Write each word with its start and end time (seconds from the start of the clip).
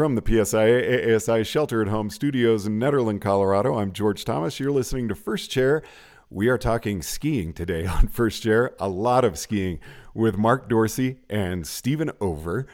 From 0.00 0.14
the 0.14 0.22
PSIA 0.22 1.14
ASI 1.14 1.44
Shelter 1.44 1.82
at 1.82 1.88
Home 1.88 2.08
studios 2.08 2.64
in 2.64 2.80
Nederland, 2.80 3.20
Colorado, 3.20 3.76
I'm 3.76 3.92
George 3.92 4.24
Thomas. 4.24 4.58
You're 4.58 4.70
listening 4.70 5.08
to 5.08 5.14
First 5.14 5.50
Chair. 5.50 5.82
We 6.30 6.48
are 6.48 6.56
talking 6.56 7.02
skiing 7.02 7.52
today 7.52 7.84
on 7.84 8.08
First 8.08 8.42
Chair, 8.42 8.74
a 8.80 8.88
lot 8.88 9.26
of 9.26 9.38
skiing 9.38 9.78
with 10.14 10.38
Mark 10.38 10.70
Dorsey 10.70 11.18
and 11.28 11.66
Stephen 11.66 12.10
Over. 12.18 12.66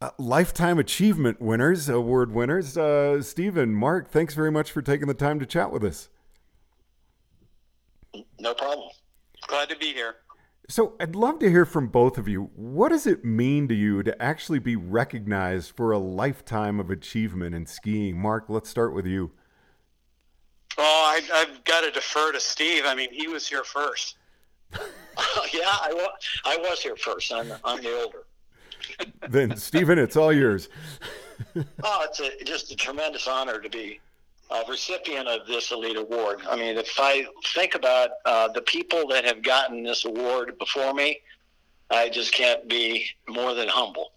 Uh, 0.00 0.10
lifetime 0.16 0.78
achievement 0.78 1.40
winners, 1.40 1.88
award 1.88 2.30
winners. 2.30 2.78
Uh, 2.78 3.20
Stephen, 3.20 3.74
Mark, 3.74 4.08
thanks 4.08 4.34
very 4.34 4.52
much 4.52 4.70
for 4.70 4.80
taking 4.80 5.08
the 5.08 5.14
time 5.14 5.40
to 5.40 5.46
chat 5.46 5.72
with 5.72 5.82
us. 5.82 6.08
No 8.38 8.54
problem. 8.54 8.90
Glad 9.48 9.70
to 9.70 9.76
be 9.76 9.92
here. 9.92 10.14
So, 10.68 10.94
I'd 10.98 11.14
love 11.14 11.40
to 11.40 11.50
hear 11.50 11.66
from 11.66 11.88
both 11.88 12.16
of 12.16 12.26
you. 12.26 12.50
What 12.54 12.88
does 12.88 13.06
it 13.06 13.22
mean 13.22 13.68
to 13.68 13.74
you 13.74 14.02
to 14.02 14.22
actually 14.22 14.60
be 14.60 14.76
recognized 14.76 15.76
for 15.76 15.92
a 15.92 15.98
lifetime 15.98 16.80
of 16.80 16.90
achievement 16.90 17.54
in 17.54 17.66
skiing? 17.66 18.18
Mark, 18.18 18.46
let's 18.48 18.70
start 18.70 18.94
with 18.94 19.06
you. 19.06 19.32
Oh, 20.78 21.20
I, 21.32 21.38
have 21.38 21.62
got 21.64 21.82
to 21.82 21.90
defer 21.90 22.32
to 22.32 22.40
Steve. 22.40 22.84
I 22.86 22.94
mean, 22.94 23.12
he 23.12 23.28
was 23.28 23.46
here 23.46 23.62
first. 23.62 24.16
yeah, 24.72 24.78
I 25.64 25.90
was. 25.92 26.10
I 26.44 26.56
was 26.56 26.80
here 26.80 26.96
first. 26.96 27.32
I'm, 27.32 27.52
I'm 27.62 27.82
the 27.82 28.02
older. 28.02 28.24
then, 29.28 29.56
Stephen, 29.56 29.98
it's 29.98 30.16
all 30.16 30.32
yours. 30.32 30.68
oh, 31.82 32.06
it's 32.08 32.20
a, 32.20 32.44
just 32.44 32.72
a 32.72 32.76
tremendous 32.76 33.28
honor 33.28 33.60
to 33.60 33.68
be 33.68 34.00
uh, 34.54 34.62
recipient 34.68 35.26
of 35.26 35.46
this 35.46 35.72
elite 35.72 35.96
award. 35.96 36.40
I 36.48 36.56
mean, 36.56 36.78
if 36.78 36.98
I 36.98 37.26
think 37.54 37.74
about 37.74 38.10
uh, 38.24 38.48
the 38.48 38.62
people 38.62 39.08
that 39.08 39.24
have 39.24 39.42
gotten 39.42 39.82
this 39.82 40.04
award 40.04 40.56
before 40.58 40.94
me, 40.94 41.20
I 41.90 42.08
just 42.08 42.32
can't 42.32 42.68
be 42.68 43.06
more 43.28 43.54
than 43.54 43.68
humble. 43.68 44.12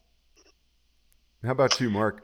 How 1.44 1.52
about 1.52 1.80
you, 1.80 1.90
Mark? 1.90 2.24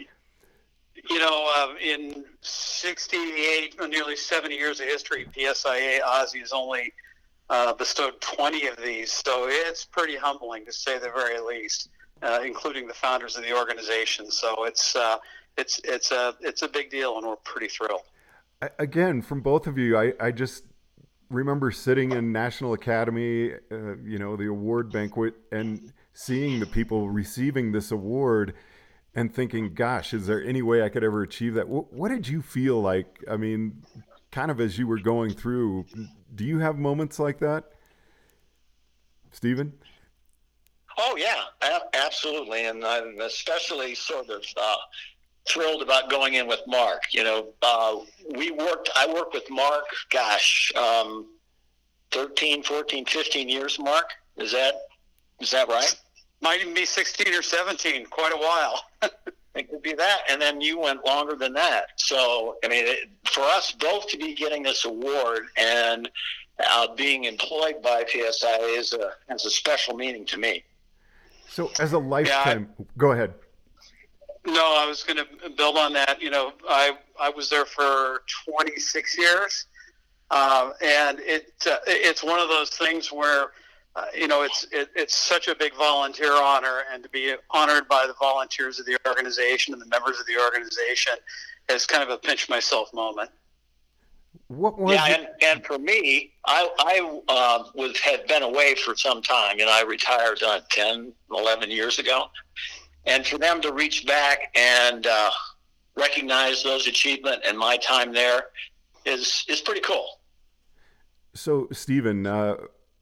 You 1.09 1.19
know, 1.19 1.51
uh, 1.57 1.73
in 1.81 2.23
68, 2.41 3.75
nearly 3.89 4.15
70 4.15 4.55
years 4.55 4.79
of 4.79 4.85
history, 4.85 5.25
PSIA 5.35 5.99
AASI 6.01 6.39
has 6.39 6.51
only 6.53 6.93
uh, 7.49 7.73
bestowed 7.73 8.21
20 8.21 8.67
of 8.67 8.77
these, 8.77 9.11
so 9.11 9.47
it's 9.49 9.83
pretty 9.83 10.15
humbling 10.15 10.65
to 10.65 10.71
say 10.71 10.97
the 10.99 11.09
very 11.09 11.39
least, 11.39 11.89
uh, 12.21 12.39
including 12.45 12.87
the 12.87 12.93
founders 12.93 13.35
of 13.35 13.43
the 13.43 13.57
organization. 13.57 14.31
So 14.31 14.65
it's 14.65 14.95
uh, 14.95 15.17
it's 15.57 15.79
it's 15.83 16.11
a 16.11 16.35
it's 16.41 16.61
a 16.61 16.67
big 16.67 16.89
deal, 16.89 17.17
and 17.17 17.27
we're 17.27 17.35
pretty 17.37 17.67
thrilled. 17.67 18.01
Again, 18.79 19.21
from 19.21 19.41
both 19.41 19.67
of 19.67 19.77
you, 19.77 19.97
I, 19.97 20.13
I 20.19 20.31
just 20.31 20.63
remember 21.29 21.69
sitting 21.71 22.11
in 22.13 22.31
National 22.31 22.73
Academy, 22.73 23.51
uh, 23.71 23.97
you 24.05 24.17
know, 24.17 24.37
the 24.37 24.47
award 24.47 24.91
banquet, 24.91 25.33
and 25.51 25.91
seeing 26.13 26.59
the 26.59 26.65
people 26.65 27.09
receiving 27.09 27.71
this 27.71 27.91
award, 27.91 28.53
and 29.15 29.33
thinking, 29.33 29.73
"Gosh, 29.73 30.13
is 30.13 30.27
there 30.27 30.43
any 30.43 30.61
way 30.61 30.81
I 30.81 30.89
could 30.89 31.03
ever 31.03 31.23
achieve 31.23 31.55
that?" 31.55 31.67
What, 31.67 31.91
what 31.93 32.09
did 32.09 32.27
you 32.27 32.41
feel 32.41 32.81
like? 32.81 33.23
I 33.29 33.37
mean, 33.37 33.83
kind 34.31 34.49
of 34.49 34.59
as 34.59 34.77
you 34.77 34.87
were 34.87 34.99
going 34.99 35.31
through, 35.31 35.85
do 36.33 36.45
you 36.45 36.59
have 36.59 36.77
moments 36.77 37.19
like 37.19 37.39
that, 37.39 37.65
Stephen? 39.31 39.73
Oh 40.97 41.15
yeah, 41.17 41.43
absolutely, 41.93 42.65
and 42.65 42.85
I'm 42.85 43.19
especially 43.21 43.95
sort 43.95 44.29
of 44.29 44.43
uh, 44.55 44.75
thrilled 45.47 45.81
about 45.81 46.09
going 46.09 46.35
in 46.35 46.47
with 46.47 46.61
Mark. 46.67 47.01
You 47.11 47.23
know, 47.23 47.47
uh, 47.61 47.97
we 48.35 48.51
worked, 48.51 48.89
I 48.95 49.11
worked 49.11 49.33
with 49.33 49.49
Mark, 49.49 49.85
gosh, 50.09 50.71
um, 50.75 51.27
13, 52.11 52.63
14, 52.63 53.05
15 53.05 53.49
years, 53.49 53.79
Mark. 53.79 54.05
Is 54.37 54.51
that, 54.51 54.73
is 55.39 55.51
that 55.51 55.67
right? 55.67 55.93
Might 56.41 56.61
even 56.61 56.73
be 56.73 56.85
16 56.85 57.33
or 57.33 57.41
17, 57.41 58.05
quite 58.05 58.33
a 58.33 58.37
while. 58.37 58.83
it 59.55 59.69
could 59.69 59.81
be 59.81 59.93
that. 59.93 60.21
And 60.29 60.41
then 60.41 60.61
you 60.61 60.79
went 60.79 61.05
longer 61.05 61.35
than 61.35 61.53
that. 61.53 61.85
So, 61.97 62.57
I 62.63 62.67
mean, 62.67 62.85
it, 62.85 63.09
for 63.25 63.41
us 63.41 63.71
both 63.71 64.07
to 64.09 64.17
be 64.17 64.33
getting 64.33 64.63
this 64.63 64.85
award 64.85 65.43
and 65.57 66.09
uh, 66.69 66.93
being 66.95 67.25
employed 67.25 67.81
by 67.81 68.05
PSI 68.07 68.57
is 68.59 68.93
a, 68.93 69.13
has 69.29 69.45
a 69.45 69.49
special 69.49 69.95
meaning 69.95 70.25
to 70.25 70.37
me. 70.37 70.63
So, 71.49 71.71
as 71.79 71.93
a 71.93 71.99
lifetime, 71.99 72.69
yeah, 72.77 72.85
I, 72.85 72.97
go 72.97 73.11
ahead. 73.11 73.33
No, 74.45 74.75
I 74.77 74.85
was 74.87 75.03
going 75.03 75.17
to 75.17 75.49
build 75.51 75.77
on 75.77 75.93
that. 75.93 76.21
You 76.21 76.29
know, 76.29 76.53
I 76.67 76.97
I 77.19 77.29
was 77.29 77.49
there 77.49 77.65
for 77.65 78.23
26 78.45 79.17
years, 79.17 79.65
uh, 80.31 80.71
and 80.83 81.19
it 81.21 81.53
uh, 81.65 81.77
it's 81.87 82.23
one 82.23 82.39
of 82.39 82.49
those 82.49 82.69
things 82.69 83.11
where. 83.11 83.51
Uh, 83.95 84.05
you 84.17 84.27
know, 84.27 84.41
it's 84.41 84.65
it, 84.71 84.89
it's 84.95 85.15
such 85.15 85.47
a 85.47 85.53
big 85.53 85.71
volunteer 85.75 86.33
honor, 86.33 86.81
and 86.91 87.03
to 87.03 87.09
be 87.09 87.35
honored 87.51 87.87
by 87.87 88.07
the 88.07 88.15
volunteers 88.19 88.79
of 88.79 88.87
the 88.87 88.97
organization 89.07 89.71
and 89.71 89.79
the 89.79 89.85
members 89.85 90.19
of 90.19 90.25
the 90.25 90.35
organization 90.35 91.13
is 91.69 91.85
kind 91.85 92.01
of 92.01 92.09
a 92.09 92.17
pinch 92.17 92.49
myself 92.49 92.91
moment. 92.91 93.29
What 94.47 94.77
was 94.77 94.95
yeah, 94.95 95.05
and, 95.05 95.27
and 95.41 95.65
for 95.65 95.77
me, 95.77 96.33
I, 96.45 96.69
I 96.79 97.21
uh, 97.27 97.63
was 97.75 97.97
had 97.99 98.27
been 98.27 98.43
away 98.43 98.75
for 98.75 98.95
some 98.95 99.21
time. 99.21 99.59
and 99.59 99.69
I 99.69 99.83
retired 99.83 100.41
uh, 100.43 100.61
10, 100.69 101.13
11 101.31 101.71
years 101.71 101.99
ago, 101.99 102.25
and 103.05 103.25
for 103.25 103.37
them 103.37 103.61
to 103.61 103.73
reach 103.73 104.05
back 104.05 104.55
and 104.55 105.07
uh, 105.07 105.29
recognize 105.95 106.63
those 106.63 106.87
achievement 106.87 107.41
and 107.47 107.57
my 107.57 107.77
time 107.77 108.13
there 108.13 108.45
is 109.05 109.45
is 109.47 109.61
pretty 109.61 109.81
cool. 109.81 110.19
So, 111.33 111.67
Stephen, 111.71 112.27
uh, 112.27 112.55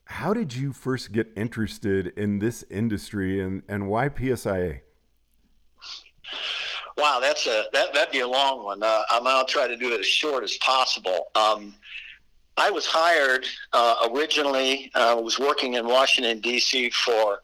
how 0.05 0.33
did 0.33 0.53
you 0.53 0.73
first 0.73 1.11
get 1.11 1.31
interested 1.35 2.07
in 2.17 2.39
this 2.39 2.63
industry, 2.69 3.41
and 3.41 3.63
and 3.67 3.87
why 3.87 4.09
PSIA? 4.09 4.81
Wow, 6.97 7.19
that's 7.21 7.47
a 7.47 7.65
that 7.73 7.93
that'd 7.93 8.11
be 8.11 8.19
a 8.19 8.27
long 8.27 8.63
one. 8.63 8.83
Uh, 8.83 9.03
I'll 9.09 9.45
try 9.45 9.67
to 9.67 9.77
do 9.77 9.93
it 9.93 9.99
as 9.99 10.05
short 10.05 10.43
as 10.43 10.57
possible. 10.57 11.27
Um, 11.35 11.75
I 12.57 12.69
was 12.69 12.85
hired 12.85 13.45
uh, 13.73 14.07
originally. 14.13 14.91
I 14.95 15.11
uh, 15.11 15.21
was 15.21 15.39
working 15.39 15.75
in 15.75 15.87
Washington 15.87 16.41
D.C. 16.41 16.89
for 16.91 17.39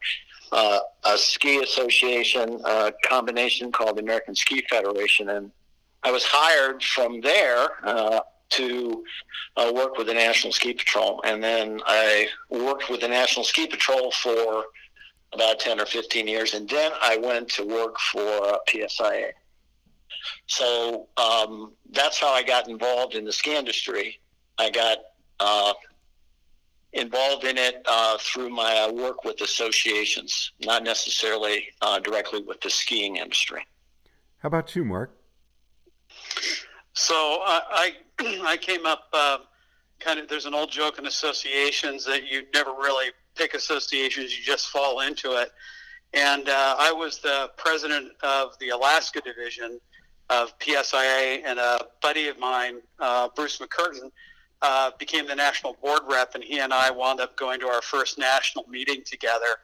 uh, 0.52 0.80
a 1.04 1.18
ski 1.18 1.62
association 1.62 2.60
uh, 2.64 2.90
combination 3.04 3.70
called 3.72 3.96
the 3.96 4.02
American 4.02 4.34
Ski 4.34 4.64
Federation, 4.68 5.30
and 5.30 5.50
I 6.02 6.10
was 6.10 6.24
hired 6.24 6.82
from 6.82 7.20
there 7.20 7.68
uh, 7.84 8.20
to 8.50 9.04
uh, 9.56 9.72
work 9.74 9.98
with 9.98 10.06
the 10.06 10.14
National 10.14 10.52
Ski 10.52 10.72
Patrol, 10.72 11.20
and 11.24 11.42
then 11.42 11.80
I 11.86 12.28
worked 12.50 12.88
with 12.88 13.00
the 13.00 13.08
National 13.08 13.44
Ski 13.44 13.66
Patrol 13.66 14.10
for 14.12 14.64
about 15.32 15.60
ten 15.60 15.80
or 15.80 15.86
fifteen 15.86 16.26
years, 16.26 16.54
and 16.54 16.68
then 16.68 16.92
I 17.02 17.16
went 17.18 17.48
to 17.50 17.66
work 17.66 17.98
for 17.98 18.58
PSIA. 18.68 19.32
So 20.46 21.08
um, 21.16 21.72
that's 21.90 22.18
how 22.18 22.30
I 22.30 22.42
got 22.42 22.68
involved 22.68 23.14
in 23.14 23.24
the 23.24 23.32
ski 23.32 23.56
industry. 23.56 24.18
I 24.58 24.70
got 24.70 24.98
uh, 25.40 25.72
involved 26.92 27.44
in 27.44 27.58
it 27.58 27.82
uh, 27.86 28.16
through 28.18 28.50
my 28.50 28.78
uh, 28.78 28.92
work 28.92 29.24
with 29.24 29.40
associations, 29.40 30.52
not 30.60 30.82
necessarily 30.82 31.68
uh, 31.82 31.98
directly 31.98 32.42
with 32.42 32.60
the 32.60 32.70
skiing 32.70 33.16
industry. 33.16 33.64
How 34.38 34.46
about 34.46 34.74
you, 34.74 34.84
Mark? 34.84 35.16
So 36.94 37.14
I 37.14 37.92
I 38.20 38.56
came 38.56 38.86
up 38.86 39.08
uh, 39.12 39.38
kind 40.00 40.18
of. 40.18 40.28
There's 40.28 40.46
an 40.46 40.54
old 40.54 40.70
joke 40.70 40.98
in 40.98 41.06
associations 41.06 42.04
that 42.06 42.26
you 42.26 42.44
never 42.54 42.70
really 42.70 43.12
pick 43.36 43.54
associations; 43.54 44.36
you 44.36 44.44
just 44.44 44.68
fall 44.68 45.00
into 45.00 45.32
it. 45.32 45.50
And 46.14 46.48
uh, 46.48 46.76
I 46.78 46.90
was 46.90 47.18
the 47.18 47.50
president 47.56 48.12
of 48.22 48.58
the 48.60 48.70
Alaska 48.70 49.20
division 49.20 49.78
of 50.30 50.58
PSIA, 50.58 51.42
and 51.44 51.58
a 51.58 51.86
buddy 52.02 52.28
of 52.28 52.38
mine, 52.38 52.80
uh, 52.98 53.28
Bruce 53.34 53.58
McCurtain, 53.58 54.10
uh, 54.62 54.90
became 54.98 55.26
the 55.26 55.34
national 55.34 55.74
board 55.74 56.00
rep, 56.08 56.34
and 56.34 56.42
he 56.42 56.58
and 56.58 56.72
I 56.72 56.90
wound 56.90 57.20
up 57.20 57.36
going 57.36 57.60
to 57.60 57.68
our 57.68 57.82
first 57.82 58.18
national 58.18 58.64
meeting 58.68 59.02
together. 59.04 59.60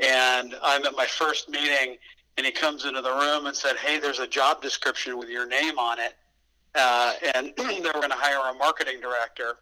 And 0.00 0.56
I'm 0.62 0.84
at 0.84 0.96
my 0.96 1.06
first 1.06 1.48
meeting, 1.48 1.96
and 2.36 2.44
he 2.44 2.50
comes 2.50 2.84
into 2.84 3.00
the 3.00 3.12
room 3.12 3.46
and 3.46 3.56
said, 3.56 3.76
"Hey, 3.76 3.98
there's 3.98 4.18
a 4.18 4.26
job 4.26 4.60
description 4.60 5.18
with 5.18 5.28
your 5.28 5.46
name 5.46 5.78
on 5.78 5.98
it, 5.98 6.14
uh, 6.74 7.14
and 7.34 7.52
they 7.56 7.80
were 7.80 7.92
going 7.92 8.10
to 8.10 8.16
hire 8.16 8.50
a 8.50 8.54
marketing 8.54 9.00
director." 9.00 9.56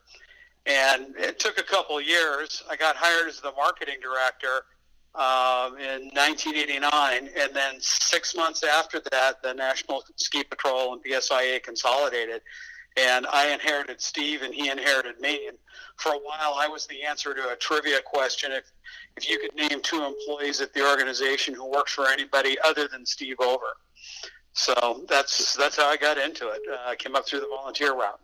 And 0.65 1.17
it 1.17 1.39
took 1.39 1.59
a 1.59 1.63
couple 1.63 2.01
years. 2.01 2.63
I 2.71 2.77
got 2.77 2.97
hired 2.97 3.29
as 3.29 3.41
the 3.41 3.53
marketing 3.53 3.97
director 4.01 4.65
um, 5.15 5.77
in 5.77 6.09
1989, 6.15 7.29
and 7.37 7.55
then 7.55 7.75
six 7.81 8.35
months 8.35 8.63
after 8.63 9.03
that, 9.11 9.43
the 9.43 9.53
National 9.53 10.05
Ski 10.17 10.45
Patrol 10.45 10.95
and 10.95 11.05
PSIA 11.05 11.63
consolidated 11.63 12.41
and 12.97 13.27
I 13.27 13.51
inherited 13.53 14.01
Steve, 14.01 14.43
and 14.43 14.55
he 14.55 14.71
inherited 14.71 15.21
me. 15.21 15.47
And 15.49 15.57
for 15.97 16.13
a 16.13 16.19
while, 16.19 16.55
I 16.57 16.69
was 16.69 16.87
the 16.87 17.03
answer 17.03 17.35
to 17.35 17.51
a 17.51 17.57
trivia 17.57 18.01
question: 18.05 18.53
if 18.53 18.65
if 19.17 19.29
you 19.29 19.39
could 19.39 19.55
name 19.55 19.81
two 19.83 20.05
employees 20.05 20.61
at 20.61 20.73
the 20.73 20.89
organization 20.89 21.55
who 21.55 21.71
worked 21.71 21.91
for 21.91 22.09
anybody 22.09 22.57
other 22.65 22.89
than 22.89 23.05
Steve 23.07 23.37
Over. 23.41 23.77
So 24.53 25.05
that's 25.09 25.57
that's 25.57 25.77
how 25.77 25.89
I 25.89 25.97
got 25.97 26.19
into 26.19 26.49
it. 26.49 26.61
Uh, 26.71 26.91
I 26.91 26.97
came 26.97 27.17
up 27.17 27.27
through 27.27 27.41
the 27.41 27.49
volunteer 27.49 27.95
route. 27.95 28.21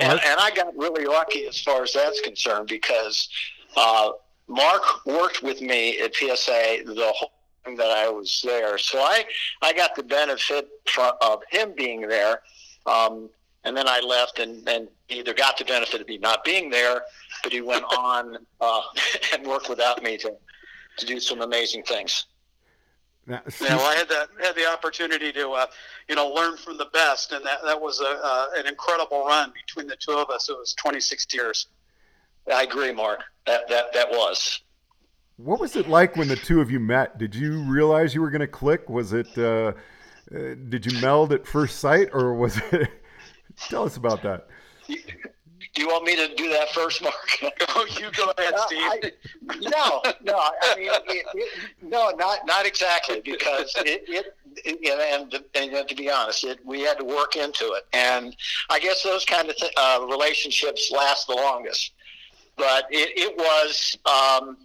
and, 0.00 0.20
and, 0.24 0.40
I 0.40 0.50
got 0.54 0.76
really 0.76 1.06
lucky 1.06 1.46
as 1.46 1.60
far 1.60 1.84
as 1.84 1.92
that's 1.92 2.20
concerned 2.20 2.66
because 2.66 3.28
uh, 3.76 4.10
Mark 4.48 5.06
worked 5.06 5.44
with 5.44 5.60
me 5.60 6.00
at 6.00 6.14
PSA 6.14 6.82
the 6.84 7.12
whole 7.14 7.32
time 7.64 7.76
that 7.76 7.90
I 7.90 8.08
was 8.08 8.42
there. 8.44 8.76
So 8.78 8.98
I, 8.98 9.24
I 9.62 9.72
got 9.72 9.94
the 9.94 10.02
benefit 10.02 10.68
of 11.20 11.42
him 11.50 11.72
being 11.76 12.00
there. 12.02 12.40
Um, 12.86 13.30
and 13.64 13.76
then 13.76 13.88
I 13.88 14.00
left 14.00 14.38
and, 14.38 14.66
and 14.68 14.88
he 15.08 15.20
either 15.20 15.34
got 15.34 15.58
the 15.58 15.64
benefit 15.64 16.00
of 16.00 16.08
me 16.08 16.18
not 16.18 16.44
being 16.44 16.70
there, 16.70 17.02
but 17.42 17.52
he 17.52 17.60
went 17.60 17.84
on 17.98 18.38
uh, 18.60 18.82
and 19.32 19.46
worked 19.46 19.68
without 19.68 20.02
me 20.02 20.16
to, 20.18 20.32
to 20.98 21.06
do 21.06 21.18
some 21.20 21.40
amazing 21.40 21.82
things. 21.82 22.26
yeah, 23.26 23.40
well, 23.60 23.80
I 23.80 23.94
had 23.94 24.08
that 24.10 24.28
had 24.42 24.54
the 24.54 24.70
opportunity 24.70 25.32
to, 25.32 25.50
uh, 25.50 25.66
you 26.08 26.14
know, 26.14 26.28
learn 26.28 26.58
from 26.58 26.76
the 26.76 26.88
best, 26.92 27.32
and 27.32 27.44
that 27.46 27.60
that 27.64 27.80
was 27.80 28.00
a 28.00 28.20
uh, 28.22 28.46
an 28.56 28.66
incredible 28.66 29.24
run 29.24 29.50
between 29.66 29.86
the 29.86 29.96
two 29.96 30.12
of 30.12 30.28
us. 30.28 30.50
It 30.50 30.58
was 30.58 30.74
26 30.74 31.26
years. 31.32 31.68
I 32.52 32.64
agree, 32.64 32.92
Mark. 32.92 33.22
That 33.46 33.66
that 33.70 33.94
that 33.94 34.10
was. 34.10 34.60
What 35.38 35.58
was 35.58 35.74
it 35.74 35.88
like 35.88 36.16
when 36.16 36.28
the 36.28 36.36
two 36.36 36.60
of 36.60 36.70
you 36.70 36.78
met? 36.78 37.16
Did 37.16 37.34
you 37.34 37.62
realize 37.62 38.14
you 38.14 38.20
were 38.20 38.30
going 38.30 38.40
to 38.40 38.46
click? 38.46 38.90
Was 38.90 39.14
it? 39.14 39.26
Uh, 39.38 39.72
uh, 40.34 40.54
did 40.68 40.84
you 40.84 41.00
meld 41.00 41.32
at 41.32 41.46
first 41.46 41.78
sight, 41.78 42.10
or 42.12 42.34
was 42.34 42.60
it? 42.72 42.90
Tell 43.68 43.84
us 43.84 43.96
about 43.96 44.22
that. 44.22 44.46
Do 44.86 44.96
you 45.76 45.88
want 45.88 46.04
me 46.04 46.16
to 46.16 46.34
do 46.34 46.50
that 46.50 46.70
first, 46.70 47.02
Mark? 47.02 47.14
oh, 47.42 47.86
you 47.98 48.10
go 48.12 48.32
ahead, 48.36 48.54
Steve. 48.66 48.80
I, 48.82 49.12
no, 49.60 50.02
no. 50.22 50.36
I 50.36 50.74
mean, 50.76 50.88
it, 50.90 51.26
it, 51.34 51.46
no, 51.82 52.10
not 52.10 52.46
not 52.46 52.66
exactly 52.66 53.20
because 53.24 53.72
it, 53.76 54.04
it, 54.08 54.34
it 54.64 55.10
and, 55.12 55.34
and, 55.54 55.88
to 55.88 55.94
be 55.94 56.10
honest, 56.10 56.44
it, 56.44 56.58
we 56.64 56.82
had 56.82 56.98
to 56.98 57.04
work 57.04 57.36
into 57.36 57.72
it, 57.72 57.84
and 57.92 58.36
I 58.70 58.78
guess 58.78 59.02
those 59.02 59.24
kind 59.24 59.48
of 59.48 59.56
th- 59.56 59.72
uh, 59.76 60.06
relationships 60.08 60.90
last 60.92 61.26
the 61.26 61.34
longest. 61.34 61.92
But 62.56 62.86
it, 62.90 63.10
it 63.16 63.36
was. 63.36 63.98
Um, 64.06 64.58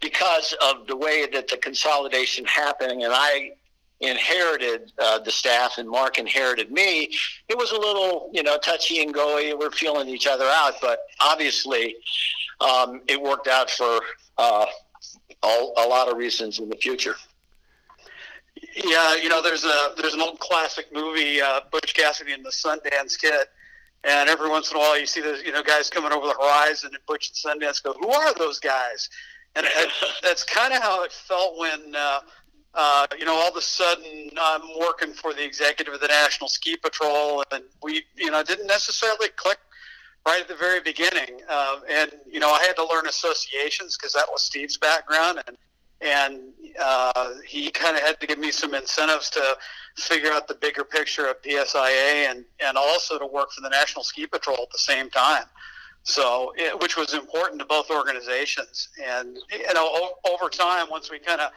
because 0.00 0.54
of 0.62 0.86
the 0.86 0.96
way 0.96 1.26
that 1.26 1.48
the 1.48 1.56
consolidation 1.56 2.44
happening, 2.44 3.02
and 3.02 3.12
I 3.12 3.50
inherited 4.00 4.92
uh, 4.98 5.18
the 5.18 5.30
staff 5.30 5.78
and 5.78 5.88
Mark 5.88 6.18
inherited 6.18 6.70
me, 6.70 7.10
it 7.48 7.56
was 7.56 7.72
a 7.72 7.78
little, 7.78 8.30
you 8.32 8.42
know, 8.42 8.56
touchy 8.58 9.02
and 9.02 9.14
goey. 9.14 9.58
We're 9.58 9.70
feeling 9.70 10.08
each 10.08 10.26
other 10.26 10.44
out, 10.44 10.74
but 10.80 11.00
obviously 11.20 11.96
um, 12.60 13.02
it 13.08 13.20
worked 13.20 13.48
out 13.48 13.70
for 13.70 14.00
uh, 14.36 14.66
all, 15.42 15.74
a 15.76 15.86
lot 15.86 16.08
of 16.08 16.16
reasons 16.16 16.58
in 16.58 16.68
the 16.68 16.76
future. 16.76 17.16
Yeah, 18.84 19.16
you 19.16 19.28
know, 19.28 19.42
there's 19.42 19.64
a 19.64 19.94
there's 19.96 20.14
an 20.14 20.20
old 20.20 20.38
classic 20.40 20.92
movie, 20.92 21.40
uh, 21.40 21.60
Butch 21.70 21.94
Cassidy 21.94 22.32
and 22.32 22.44
the 22.44 22.50
Sundance 22.50 23.20
Kid, 23.20 23.46
and 24.04 24.28
every 24.28 24.48
once 24.48 24.70
in 24.70 24.76
a 24.76 24.80
while 24.80 24.98
you 24.98 25.06
see 25.06 25.20
the 25.20 25.40
you 25.44 25.52
know 25.52 25.62
guys 25.62 25.90
coming 25.90 26.12
over 26.12 26.26
the 26.26 26.34
horizon, 26.34 26.90
and 26.92 27.04
Butch 27.06 27.30
and 27.30 27.60
Sundance 27.60 27.82
go, 27.82 27.92
"Who 27.94 28.08
are 28.08 28.34
those 28.34 28.58
guys?" 28.58 29.08
And 29.54 29.66
it, 29.66 29.90
that's 30.22 30.44
kind 30.44 30.72
of 30.72 30.82
how 30.82 31.02
it 31.04 31.12
felt 31.12 31.58
when, 31.58 31.94
uh, 31.96 32.20
uh, 32.74 33.06
you 33.18 33.24
know, 33.24 33.34
all 33.34 33.50
of 33.50 33.56
a 33.56 33.60
sudden 33.60 34.30
I'm 34.40 34.62
working 34.78 35.12
for 35.12 35.32
the 35.32 35.44
executive 35.44 35.94
of 35.94 36.00
the 36.00 36.08
National 36.08 36.48
Ski 36.48 36.76
Patrol, 36.76 37.42
and 37.50 37.64
we, 37.82 38.04
you 38.16 38.30
know, 38.30 38.42
didn't 38.42 38.66
necessarily 38.66 39.28
click 39.36 39.58
right 40.26 40.40
at 40.40 40.48
the 40.48 40.54
very 40.54 40.80
beginning. 40.80 41.40
Uh, 41.48 41.80
and 41.88 42.12
you 42.30 42.40
know, 42.40 42.50
I 42.50 42.62
had 42.62 42.76
to 42.76 42.86
learn 42.86 43.06
associations 43.06 43.96
because 43.96 44.12
that 44.12 44.26
was 44.30 44.42
Steve's 44.42 44.76
background, 44.76 45.42
and 45.46 45.56
and 46.00 46.40
uh, 46.80 47.30
he 47.46 47.70
kind 47.70 47.96
of 47.96 48.02
had 48.02 48.20
to 48.20 48.26
give 48.26 48.38
me 48.38 48.52
some 48.52 48.74
incentives 48.74 49.30
to 49.30 49.56
figure 49.96 50.30
out 50.30 50.46
the 50.46 50.54
bigger 50.54 50.84
picture 50.84 51.26
of 51.26 51.40
PSIA 51.42 52.30
and 52.30 52.44
and 52.60 52.76
also 52.76 53.18
to 53.18 53.26
work 53.26 53.50
for 53.50 53.62
the 53.62 53.70
National 53.70 54.04
Ski 54.04 54.26
Patrol 54.26 54.58
at 54.62 54.70
the 54.70 54.78
same 54.78 55.10
time. 55.10 55.44
So, 56.04 56.54
it, 56.56 56.80
which 56.80 56.96
was 56.96 57.12
important 57.12 57.60
to 57.60 57.66
both 57.66 57.90
organizations. 57.90 58.88
And, 59.04 59.36
you 59.50 59.74
know, 59.74 59.86
o- 59.92 60.14
over 60.32 60.48
time, 60.48 60.86
once 60.90 61.10
we 61.10 61.18
kind 61.18 61.40
of 61.40 61.50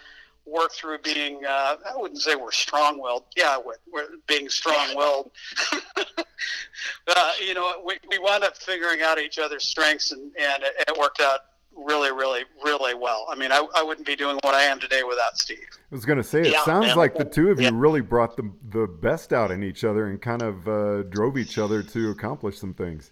worked 0.46 0.76
through 0.76 1.00
being, 1.00 1.42
uh, 1.46 1.76
I 1.90 1.96
wouldn't 1.96 2.22
say 2.22 2.36
we're 2.36 2.52
strong 2.52 3.00
willed. 3.02 3.26
Yeah, 3.36 3.58
we're, 3.58 3.76
we're 3.92 4.08
being 4.28 4.50
strong 4.50 4.96
willed. 4.96 5.32
uh, 5.98 7.32
you 7.46 7.54
know, 7.54 7.82
we, 7.86 7.98
we 8.10 8.20
wound 8.20 8.44
up 8.44 8.58
figuring 8.58 9.02
out 9.02 9.20
each 9.20 9.40
other's 9.40 9.66
strengths 9.66 10.12
and, 10.12 10.32
and 10.40 10.64
it, 10.64 10.90
it 10.90 10.98
worked 10.98 11.22
out 11.22 11.40
really, 11.76 12.12
really, 12.12 12.44
really 12.64 12.94
well. 12.94 13.28
I 13.30 13.36
mean, 13.36 13.52
I, 13.52 13.66
I 13.76 13.84
wouldn't 13.84 14.06
be 14.06 14.16
doing 14.16 14.38
what 14.44 14.54
I 14.54 14.64
am 14.64 14.80
today 14.80 15.04
without 15.04 15.38
Steve. 15.38 15.68
I 15.92 15.96
was 15.96 16.06
going 16.06 16.18
to 16.18 16.24
say, 16.24 16.42
it 16.42 16.52
yeah, 16.52 16.64
sounds 16.66 16.96
like 16.96 17.16
the 17.16 17.26
two 17.26 17.50
of 17.50 17.60
you 17.60 17.68
yeah. 17.68 17.72
really 17.74 18.02
brought 18.02 18.36
the, 18.36 18.52
the 18.70 18.88
best 18.88 19.32
out 19.32 19.52
in 19.52 19.64
each 19.64 19.84
other 19.84 20.08
and 20.08 20.22
kind 20.22 20.42
of 20.42 20.68
uh, 20.68 21.04
drove 21.04 21.38
each 21.38 21.58
other 21.58 21.82
to 21.84 22.10
accomplish 22.10 22.58
some 22.58 22.74
things 22.74 23.12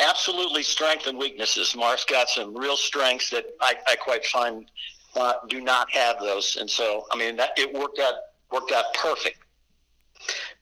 absolutely 0.00 0.62
strength 0.62 1.06
and 1.06 1.18
weaknesses. 1.18 1.74
Mark's 1.76 2.04
got 2.04 2.28
some 2.28 2.56
real 2.56 2.76
strengths 2.76 3.30
that 3.30 3.46
I, 3.60 3.74
I 3.86 3.96
quite 3.96 4.24
find 4.26 4.70
uh, 5.16 5.34
do 5.48 5.60
not 5.60 5.90
have 5.90 6.18
those, 6.20 6.56
and 6.56 6.68
so 6.68 7.06
I 7.10 7.16
mean 7.16 7.36
that 7.36 7.50
it 7.56 7.72
worked 7.72 7.98
out 7.98 8.14
worked 8.52 8.72
out 8.72 8.92
perfect. 8.94 9.38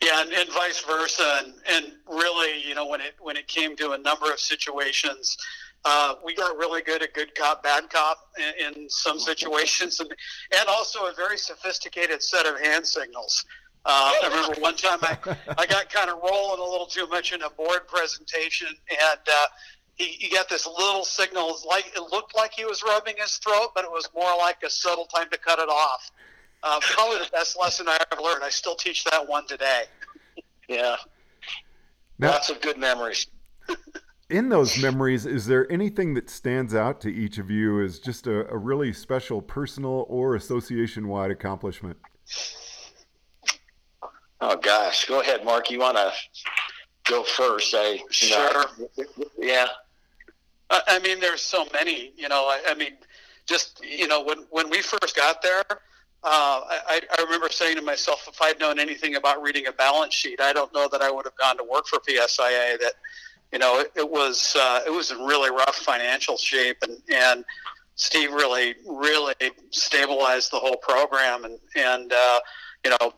Yeah, 0.02 0.20
and, 0.20 0.32
and 0.32 0.50
vice 0.52 0.80
versa, 0.80 1.40
and, 1.42 1.54
and 1.66 1.92
really, 2.06 2.62
you 2.62 2.74
know, 2.74 2.86
when 2.86 3.00
it 3.00 3.14
when 3.18 3.36
it 3.36 3.48
came 3.48 3.76
to 3.76 3.92
a 3.92 3.98
number 3.98 4.30
of 4.30 4.38
situations, 4.38 5.36
uh, 5.86 6.16
we 6.24 6.34
got 6.34 6.56
really 6.56 6.82
good 6.82 7.02
at 7.02 7.14
good 7.14 7.34
cop, 7.34 7.62
bad 7.62 7.88
cop 7.88 8.18
in, 8.36 8.74
in 8.82 8.90
some 8.90 9.18
situations, 9.18 10.00
and, 10.00 10.10
and 10.58 10.68
also 10.68 11.06
a 11.06 11.14
very 11.14 11.38
sophisticated 11.38 12.22
set 12.22 12.44
of 12.44 12.60
hand 12.60 12.86
signals. 12.86 13.44
Uh, 13.86 14.12
I 14.22 14.28
remember 14.28 14.60
one 14.60 14.74
time 14.74 14.98
I, 15.02 15.16
I 15.56 15.64
got 15.64 15.88
kind 15.90 16.10
of 16.10 16.18
rolling 16.20 16.60
a 16.60 16.64
little 16.64 16.86
too 16.86 17.06
much 17.06 17.32
in 17.32 17.42
a 17.42 17.50
board 17.50 17.86
presentation, 17.86 18.68
and 18.90 19.20
uh, 19.32 19.46
he, 19.96 20.04
he 20.04 20.34
got 20.34 20.48
this 20.48 20.66
little 20.66 21.04
signal. 21.04 21.58
Like 21.66 21.92
it 21.96 22.12
looked 22.12 22.36
like 22.36 22.52
he 22.52 22.64
was 22.64 22.82
rubbing 22.82 23.14
his 23.18 23.36
throat, 23.38 23.70
but 23.74 23.84
it 23.84 23.90
was 23.90 24.08
more 24.14 24.36
like 24.36 24.58
a 24.64 24.70
subtle 24.70 25.06
time 25.06 25.28
to 25.30 25.38
cut 25.38 25.58
it 25.58 25.68
off. 25.68 26.10
Uh, 26.62 26.80
probably 26.80 27.18
the 27.18 27.30
best 27.32 27.58
lesson 27.58 27.86
I 27.88 27.98
ever 28.10 28.22
learned. 28.22 28.44
I 28.44 28.50
still 28.50 28.74
teach 28.74 29.04
that 29.04 29.28
one 29.28 29.46
today. 29.46 29.84
Yeah, 30.68 30.96
now, 32.18 32.32
lots 32.32 32.50
of 32.50 32.60
good 32.60 32.76
memories. 32.76 33.28
in 34.30 34.48
those 34.48 34.82
memories, 34.82 35.26
is 35.26 35.46
there 35.46 35.70
anything 35.70 36.14
that 36.14 36.28
stands 36.28 36.74
out 36.74 37.00
to 37.02 37.08
each 37.08 37.38
of 37.38 37.50
you 37.50 37.80
as 37.82 38.00
just 38.00 38.26
a, 38.26 38.52
a 38.52 38.56
really 38.56 38.92
special 38.92 39.40
personal 39.40 40.06
or 40.08 40.34
association-wide 40.34 41.30
accomplishment? 41.30 41.96
Oh 44.40 44.56
gosh, 44.56 45.06
go 45.06 45.20
ahead, 45.20 45.44
Mark. 45.44 45.70
You 45.70 45.78
want 45.78 45.96
to 45.96 46.12
go 47.04 47.22
first? 47.22 47.74
I 47.76 48.02
sure. 48.10 48.64
Know, 48.78 49.04
yeah. 49.38 49.66
I 50.70 50.98
mean, 50.98 51.20
there's 51.20 51.42
so 51.42 51.66
many. 51.72 52.12
You 52.16 52.28
know, 52.28 52.44
I, 52.44 52.60
I, 52.68 52.74
mean, 52.74 52.92
just 53.46 53.82
you 53.84 54.08
know, 54.08 54.22
when 54.22 54.46
when 54.50 54.68
we 54.70 54.82
first 54.82 55.14
got 55.14 55.42
there, 55.42 55.62
uh, 55.70 55.76
I, 56.22 57.00
I 57.16 57.22
remember 57.22 57.48
saying 57.50 57.76
to 57.76 57.82
myself, 57.82 58.26
if 58.28 58.40
I'd 58.42 58.58
known 58.58 58.78
anything 58.78 59.14
about 59.16 59.42
reading 59.42 59.66
a 59.68 59.72
balance 59.72 60.14
sheet, 60.14 60.40
I 60.40 60.52
don't 60.52 60.72
know 60.74 60.88
that 60.88 61.02
I 61.02 61.10
would 61.10 61.24
have 61.24 61.36
gone 61.36 61.56
to 61.58 61.64
work 61.64 61.86
for 61.86 61.98
PSIA. 62.00 62.78
That 62.80 62.94
you 63.52 63.58
know, 63.58 63.78
it, 63.80 63.92
it 63.94 64.10
was 64.10 64.56
uh, 64.58 64.80
it 64.86 64.90
was 64.90 65.10
in 65.10 65.18
really 65.18 65.50
rough 65.50 65.76
financial 65.76 66.36
shape, 66.36 66.78
and 66.82 66.98
and 67.12 67.44
Steve 67.94 68.32
really 68.32 68.74
really 68.86 69.34
stabilized 69.70 70.50
the 70.50 70.58
whole 70.58 70.76
program, 70.76 71.44
and 71.44 71.58
and 71.76 72.12
uh, 72.12 72.40
you 72.84 72.90
know, 72.90 73.14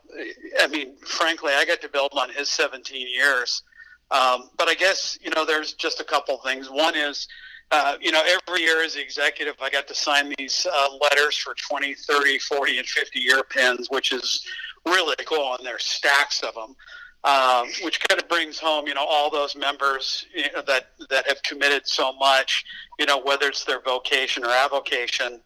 I 0.61 0.67
mean, 0.67 0.95
frankly, 0.97 1.53
I 1.53 1.65
got 1.65 1.81
to 1.81 1.89
build 1.89 2.11
on 2.13 2.29
his 2.29 2.49
17 2.49 3.07
years. 3.07 3.63
Um, 4.11 4.49
but 4.57 4.67
I 4.67 4.73
guess, 4.73 5.19
you 5.21 5.29
know, 5.35 5.45
there's 5.45 5.73
just 5.73 5.99
a 5.99 6.03
couple 6.03 6.37
things. 6.39 6.69
One 6.69 6.95
is, 6.95 7.27
uh, 7.71 7.95
you 8.01 8.11
know, 8.11 8.23
every 8.25 8.61
year 8.61 8.83
as 8.83 8.95
the 8.95 9.01
executive, 9.01 9.55
I 9.61 9.69
got 9.69 9.87
to 9.87 9.95
sign 9.95 10.33
these 10.37 10.65
uh, 10.71 10.87
letters 11.01 11.37
for 11.37 11.53
20, 11.53 11.93
30, 11.93 12.39
40, 12.39 12.77
and 12.79 12.87
50 12.87 13.19
year 13.19 13.43
pins, 13.43 13.89
which 13.89 14.11
is 14.11 14.45
really 14.85 15.15
cool. 15.25 15.55
And 15.55 15.65
there's 15.65 15.85
stacks 15.85 16.41
of 16.41 16.55
them, 16.55 16.75
um, 17.23 17.67
which 17.83 17.99
kind 18.07 18.19
of 18.19 18.27
brings 18.27 18.57
home, 18.57 18.87
you 18.87 18.95
know, 18.95 19.05
all 19.07 19.29
those 19.29 19.55
members 19.55 20.25
you 20.33 20.51
know, 20.55 20.63
that, 20.65 20.91
that 21.09 21.27
have 21.27 21.43
committed 21.43 21.85
so 21.85 22.13
much, 22.13 22.65
you 22.97 23.05
know, 23.05 23.21
whether 23.21 23.47
it's 23.47 23.65
their 23.65 23.81
vocation 23.81 24.43
or 24.43 24.49
avocation. 24.49 25.39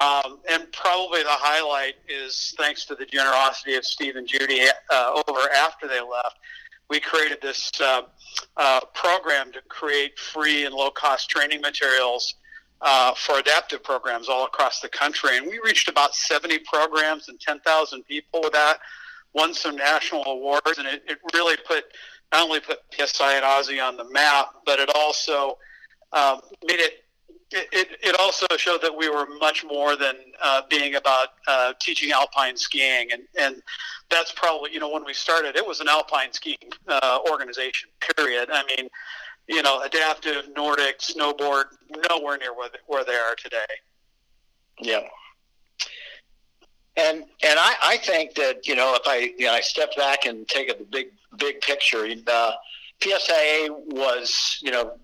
Um, 0.00 0.38
and 0.48 0.70
probably 0.72 1.22
the 1.22 1.28
highlight 1.30 1.94
is 2.08 2.54
thanks 2.56 2.84
to 2.86 2.94
the 2.94 3.04
generosity 3.04 3.74
of 3.74 3.84
Steve 3.84 4.16
and 4.16 4.26
Judy 4.26 4.62
uh, 4.90 5.22
over 5.28 5.40
after 5.50 5.86
they 5.86 6.00
left. 6.00 6.38
We 6.90 7.00
created 7.00 7.38
this 7.42 7.70
uh, 7.80 8.02
uh, 8.56 8.80
program 8.94 9.52
to 9.52 9.60
create 9.68 10.18
free 10.18 10.64
and 10.64 10.74
low 10.74 10.90
cost 10.90 11.28
training 11.28 11.60
materials 11.60 12.34
uh, 12.80 13.12
for 13.14 13.38
adaptive 13.38 13.82
programs 13.82 14.28
all 14.28 14.46
across 14.46 14.80
the 14.80 14.88
country. 14.88 15.36
And 15.36 15.46
we 15.46 15.60
reached 15.64 15.88
about 15.88 16.14
70 16.14 16.60
programs 16.60 17.28
and 17.28 17.38
10,000 17.40 18.04
people 18.04 18.40
with 18.42 18.52
that, 18.52 18.78
won 19.34 19.52
some 19.52 19.76
national 19.76 20.24
awards, 20.24 20.78
and 20.78 20.86
it, 20.86 21.02
it 21.06 21.18
really 21.34 21.56
put 21.66 21.84
not 22.32 22.44
only 22.44 22.60
put 22.60 22.80
PSI 22.92 23.34
and 23.34 23.44
AASI 23.44 23.82
on 23.82 23.96
the 23.96 24.08
map, 24.10 24.48
but 24.64 24.78
it 24.78 24.90
also 24.94 25.58
um, 26.12 26.40
made 26.66 26.78
it 26.80 27.04
it, 27.50 27.88
it, 28.02 28.16
also 28.20 28.46
showed 28.56 28.82
that 28.82 28.94
we 28.94 29.08
were 29.08 29.26
much 29.40 29.64
more 29.64 29.96
than 29.96 30.14
uh, 30.42 30.62
being 30.68 30.96
about 30.96 31.28
uh, 31.46 31.72
teaching 31.80 32.12
alpine 32.12 32.56
skiing, 32.56 33.10
and 33.12 33.22
and 33.40 33.62
that's 34.10 34.32
probably 34.32 34.72
you 34.72 34.80
know 34.80 34.90
when 34.90 35.04
we 35.04 35.14
started, 35.14 35.56
it 35.56 35.66
was 35.66 35.80
an 35.80 35.88
alpine 35.88 36.32
skiing 36.32 36.58
uh, 36.88 37.20
organization. 37.30 37.88
Period. 38.16 38.50
I 38.52 38.64
mean, 38.76 38.88
you 39.48 39.62
know, 39.62 39.82
adaptive 39.82 40.50
Nordic 40.54 40.98
snowboard, 40.98 41.64
nowhere 42.10 42.36
near 42.36 42.54
where 42.54 42.68
they, 42.68 42.78
where 42.86 43.04
they 43.04 43.14
are 43.14 43.34
today. 43.34 43.66
Yeah. 44.80 45.00
and 46.96 47.24
and 47.42 47.58
I, 47.58 47.74
I 47.82 47.96
think 47.96 48.34
that 48.34 48.66
you 48.66 48.76
know 48.76 48.94
if 48.94 49.02
I 49.06 49.32
you 49.38 49.46
know 49.46 49.52
I 49.52 49.60
step 49.60 49.96
back 49.96 50.26
and 50.26 50.46
take 50.48 50.70
a 50.70 50.82
big 50.84 51.08
big 51.38 51.60
picture, 51.62 52.06
uh, 52.26 52.52
PSIA 53.00 53.70
was 53.70 54.58
you 54.60 54.70
know 54.70 54.98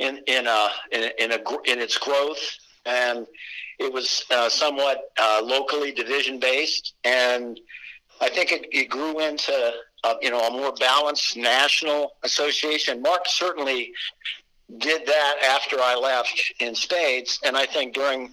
in 0.00 0.20
in 0.26 0.46
a 0.46 0.68
in, 0.92 1.10
in 1.18 1.32
a 1.32 1.38
in 1.70 1.78
its 1.78 1.96
growth 1.98 2.42
and 2.86 3.26
it 3.78 3.92
was 3.92 4.24
uh, 4.30 4.48
somewhat 4.48 5.10
uh, 5.18 5.40
locally 5.42 5.92
division 5.92 6.38
based 6.40 6.94
and 7.04 7.60
I 8.20 8.28
think 8.28 8.52
it, 8.52 8.66
it 8.70 8.90
grew 8.90 9.20
into 9.20 9.72
uh, 10.04 10.14
you 10.20 10.30
know 10.30 10.40
a 10.40 10.50
more 10.50 10.72
balanced 10.72 11.36
national 11.36 12.12
association. 12.22 13.02
Mark 13.02 13.22
certainly 13.26 13.92
did 14.78 15.06
that 15.06 15.36
after 15.42 15.76
I 15.80 15.94
left 15.94 16.52
in 16.60 16.74
spades, 16.74 17.40
and 17.44 17.56
I 17.56 17.66
think 17.66 17.94
during 17.94 18.32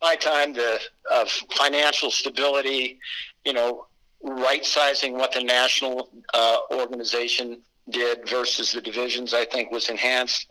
my 0.00 0.16
time, 0.16 0.52
the 0.52 0.80
uh, 1.10 1.24
financial 1.56 2.10
stability, 2.10 2.98
you 3.44 3.52
know, 3.52 3.86
right 4.22 4.64
sizing 4.64 5.14
what 5.14 5.32
the 5.32 5.42
national 5.42 6.10
uh, 6.32 6.58
organization 6.70 7.60
did 7.90 8.28
versus 8.28 8.72
the 8.72 8.80
divisions, 8.80 9.34
I 9.34 9.44
think 9.44 9.70
was 9.70 9.88
enhanced. 9.88 10.46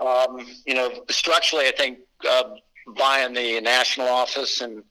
Um, 0.00 0.46
you 0.66 0.74
know, 0.74 1.04
structurally, 1.10 1.66
I 1.66 1.72
think 1.72 1.98
uh, 2.28 2.54
buying 2.96 3.34
the 3.34 3.60
national 3.60 4.08
office 4.08 4.60
and 4.60 4.82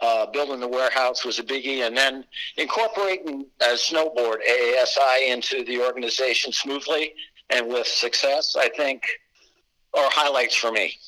uh, 0.00 0.26
building 0.26 0.60
the 0.60 0.68
warehouse 0.68 1.24
was 1.24 1.38
a 1.38 1.42
biggie, 1.42 1.86
and 1.86 1.96
then 1.96 2.24
incorporating 2.56 3.46
uh, 3.60 3.74
snowboard 3.74 4.36
AASI 4.48 5.28
into 5.28 5.64
the 5.64 5.80
organization 5.80 6.52
smoothly 6.52 7.14
and 7.50 7.68
with 7.68 7.86
success, 7.86 8.56
I 8.58 8.68
think, 8.68 9.02
are 9.94 10.08
highlights 10.10 10.54
for 10.54 10.70
me. 10.70 10.98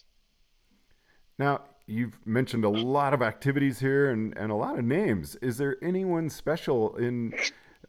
Now, 1.38 1.62
you've 1.86 2.18
mentioned 2.24 2.64
a 2.64 2.68
lot 2.68 3.12
of 3.12 3.22
activities 3.22 3.80
here 3.80 4.10
and, 4.10 4.36
and 4.36 4.50
a 4.50 4.54
lot 4.54 4.78
of 4.78 4.84
names. 4.84 5.36
Is 5.42 5.58
there 5.58 5.76
anyone 5.82 6.30
special 6.30 6.96
in 6.96 7.34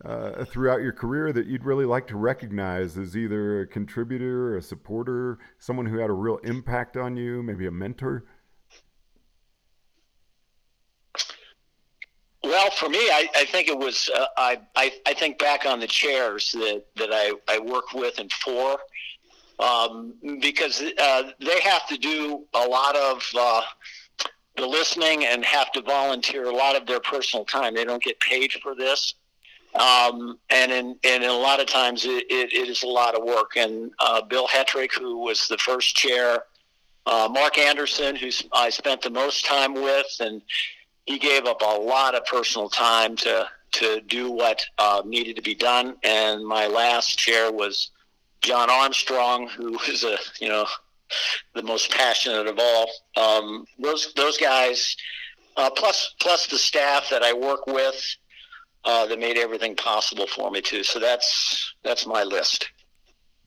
uh, 0.03 0.45
throughout 0.45 0.81
your 0.81 0.93
career 0.93 1.31
that 1.31 1.45
you'd 1.45 1.63
really 1.63 1.85
like 1.85 2.07
to 2.07 2.17
recognize 2.17 2.97
as 2.97 3.15
either 3.15 3.61
a 3.61 3.67
contributor, 3.67 4.57
a 4.57 4.61
supporter, 4.61 5.37
someone 5.59 5.85
who 5.85 5.97
had 5.97 6.09
a 6.09 6.13
real 6.13 6.37
impact 6.37 6.97
on 6.97 7.15
you, 7.15 7.43
maybe 7.43 7.67
a 7.67 7.71
mentor? 7.71 8.25
Well, 12.43 12.71
for 12.71 12.89
me, 12.89 12.97
I, 12.97 13.29
I 13.35 13.45
think 13.45 13.67
it 13.67 13.77
was 13.77 14.09
uh, 14.13 14.25
I, 14.35 14.59
I, 14.75 14.91
I 15.05 15.13
think 15.13 15.37
back 15.37 15.65
on 15.65 15.79
the 15.79 15.87
chairs 15.87 16.51
that 16.53 16.83
that 16.95 17.09
I 17.11 17.33
I 17.47 17.59
work 17.59 17.93
with 17.93 18.17
and 18.17 18.31
for, 18.31 18.79
um, 19.59 20.15
because 20.41 20.81
uh, 20.81 21.31
they 21.39 21.61
have 21.61 21.87
to 21.87 21.97
do 21.97 22.45
a 22.55 22.65
lot 22.65 22.95
of 22.95 23.23
uh, 23.39 23.61
the 24.57 24.65
listening 24.65 25.25
and 25.25 25.45
have 25.45 25.71
to 25.73 25.81
volunteer 25.81 26.45
a 26.45 26.55
lot 26.55 26.75
of 26.75 26.87
their 26.87 26.99
personal 26.99 27.45
time. 27.45 27.75
They 27.75 27.85
don't 27.85 28.03
get 28.03 28.19
paid 28.19 28.51
for 28.53 28.73
this, 28.75 29.13
um, 29.75 30.37
and 30.49 30.71
in 30.71 30.97
and 31.03 31.23
a 31.23 31.33
lot 31.33 31.59
of 31.59 31.67
times 31.67 32.05
it, 32.05 32.25
it, 32.29 32.51
it 32.53 32.67
is 32.67 32.83
a 32.83 32.87
lot 32.87 33.15
of 33.15 33.23
work. 33.23 33.55
And 33.55 33.91
uh, 33.99 34.21
Bill 34.21 34.47
Hetrick, 34.47 34.91
who 34.93 35.19
was 35.19 35.47
the 35.47 35.57
first 35.57 35.95
chair, 35.95 36.43
uh, 37.05 37.29
Mark 37.31 37.57
Anderson, 37.57 38.15
who 38.15 38.29
I 38.51 38.69
spent 38.69 39.01
the 39.01 39.09
most 39.09 39.45
time 39.45 39.73
with, 39.73 40.07
and 40.19 40.41
he 41.05 41.17
gave 41.17 41.45
up 41.45 41.61
a 41.61 41.79
lot 41.79 42.15
of 42.15 42.25
personal 42.25 42.69
time 42.69 43.15
to 43.17 43.47
to 43.73 44.01
do 44.01 44.29
what 44.29 44.65
uh, 44.77 45.01
needed 45.05 45.35
to 45.37 45.41
be 45.41 45.55
done. 45.55 45.95
And 46.03 46.45
my 46.45 46.67
last 46.67 47.17
chair 47.17 47.51
was 47.51 47.91
John 48.41 48.69
Armstrong, 48.69 49.47
who 49.47 49.71
was 49.87 50.03
a 50.03 50.17
you 50.39 50.49
know 50.49 50.67
the 51.55 51.63
most 51.63 51.91
passionate 51.91 52.47
of 52.47 52.59
all. 52.59 52.89
Um, 53.15 53.65
those 53.79 54.13
those 54.15 54.37
guys, 54.37 54.95
uh, 55.57 55.69
plus 55.69 56.13
plus 56.19 56.47
the 56.47 56.57
staff 56.57 57.09
that 57.09 57.23
I 57.23 57.33
work 57.33 57.67
with, 57.67 58.17
uh, 58.85 59.05
that 59.07 59.19
made 59.19 59.37
everything 59.37 59.75
possible 59.75 60.27
for 60.27 60.51
me 60.51 60.61
too. 60.61 60.83
So 60.83 60.99
that's 60.99 61.73
that's 61.83 62.05
my 62.05 62.23
list. 62.23 62.69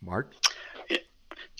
Mark. 0.02 0.32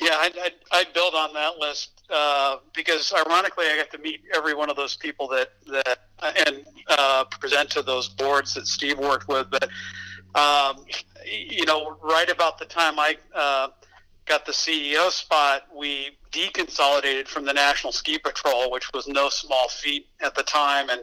Yeah, 0.01 0.17
I'd, 0.19 0.37
I'd, 0.39 0.55
I'd 0.73 0.93
build 0.93 1.15
on 1.15 1.33
that 1.35 1.59
list 1.59 2.03
uh, 2.11 2.57
because 2.75 3.13
ironically, 3.13 3.67
I 3.67 3.77
got 3.77 3.91
to 3.93 3.99
meet 3.99 4.23
every 4.35 4.53
one 4.53 4.69
of 4.69 4.77
those 4.77 4.97
people 4.97 5.29
that 5.29 5.51
that 5.71 5.99
and 6.47 6.65
uh, 6.89 7.25
present 7.39 7.71
to 7.71 7.83
those 7.83 8.09
boards 8.09 8.55
that 8.55 8.67
Steve 8.67 8.99
worked 8.99 9.29
with. 9.29 9.49
But 9.51 9.69
um, 10.35 10.85
you 11.25 11.65
know, 11.65 11.97
right 12.03 12.29
about 12.29 12.59
the 12.59 12.65
time 12.65 12.99
I 12.99 13.17
uh, 13.35 13.69
got 14.27 14.47
the 14.47 14.53
CEO 14.53 15.11
spot, 15.11 15.63
we 15.75 16.19
deconsolidated 16.33 17.29
from 17.29 17.45
the 17.45 17.53
National 17.53 17.93
Ski 17.93 18.19
Patrol, 18.19 18.73
which 18.73 18.93
was 18.93 19.07
no 19.07 19.29
small 19.29 19.69
feat 19.69 20.09
at 20.21 20.35
the 20.35 20.43
time, 20.43 20.91
and 20.91 21.03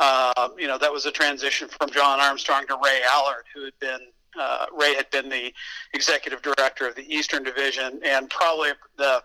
uh, 0.00 0.48
you 0.58 0.66
know 0.66 0.78
that 0.78 0.92
was 0.92 1.06
a 1.06 1.12
transition 1.12 1.68
from 1.68 1.90
John 1.90 2.20
Armstrong 2.20 2.66
to 2.68 2.78
Ray 2.84 3.00
Allard, 3.12 3.44
who 3.54 3.64
had 3.64 3.78
been 3.80 4.00
uh, 4.38 4.66
Ray 4.76 4.94
had 4.94 5.10
been 5.10 5.28
the 5.28 5.52
executive 5.92 6.42
director 6.42 6.88
of 6.88 6.94
the 6.94 7.14
Eastern 7.14 7.42
Division 7.42 8.00
and 8.04 8.28
probably 8.30 8.70
the 8.96 9.22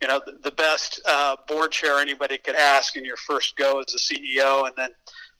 you 0.00 0.08
know 0.08 0.20
the, 0.24 0.38
the 0.42 0.50
best 0.50 1.00
uh, 1.06 1.36
board 1.48 1.72
chair 1.72 1.98
anybody 1.98 2.38
could 2.38 2.56
ask 2.56 2.96
in 2.96 3.04
your 3.04 3.16
first 3.16 3.56
go 3.56 3.80
as 3.80 3.94
a 3.94 3.98
CEO, 3.98 4.66
and 4.66 4.74
then 4.76 4.90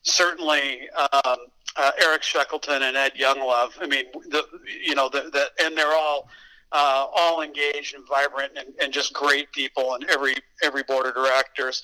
certainly 0.02 0.88
um, 0.99 1.37
uh, 1.76 1.90
Eric 2.02 2.23
Shackleton 2.23 2.83
and 2.83 2.97
Ed 2.97 3.12
Younglove. 3.18 3.73
I 3.80 3.87
mean, 3.87 4.04
the 4.28 4.45
you 4.85 4.95
know 4.95 5.09
the, 5.09 5.30
the 5.33 5.64
and 5.64 5.76
they're 5.76 5.95
all. 5.95 6.28
Uh, 6.73 7.06
all 7.14 7.42
engaged 7.42 7.95
and 7.95 8.04
vibrant 8.09 8.50
and, 8.59 8.75
and 8.83 8.92
just 8.92 9.12
great 9.12 9.50
people 9.52 9.95
and 9.95 10.04
every 10.11 10.35
every 10.64 10.83
board 10.83 11.06
of 11.06 11.14
directors 11.14 11.80